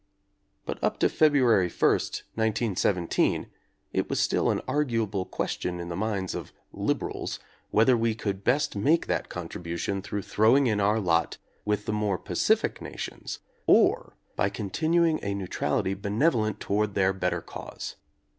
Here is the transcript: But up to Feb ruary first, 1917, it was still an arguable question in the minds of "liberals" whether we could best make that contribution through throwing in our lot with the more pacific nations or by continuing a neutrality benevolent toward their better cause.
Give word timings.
But 0.65 0.83
up 0.83 0.97
to 1.01 1.05
Feb 1.07 1.33
ruary 1.33 1.71
first, 1.71 2.23
1917, 2.33 3.45
it 3.93 4.09
was 4.09 4.19
still 4.19 4.49
an 4.49 4.59
arguable 4.67 5.25
question 5.25 5.79
in 5.79 5.89
the 5.89 5.95
minds 5.95 6.33
of 6.33 6.51
"liberals" 6.73 7.37
whether 7.69 7.95
we 7.95 8.15
could 8.15 8.43
best 8.43 8.75
make 8.75 9.05
that 9.05 9.29
contribution 9.29 10.01
through 10.01 10.23
throwing 10.23 10.65
in 10.65 10.79
our 10.79 10.99
lot 10.99 11.37
with 11.65 11.85
the 11.85 11.93
more 11.93 12.17
pacific 12.17 12.81
nations 12.81 13.41
or 13.67 14.17
by 14.35 14.49
continuing 14.49 15.19
a 15.23 15.35
neutrality 15.35 15.93
benevolent 15.93 16.59
toward 16.59 16.95
their 16.95 17.13
better 17.13 17.41
cause. 17.43 17.95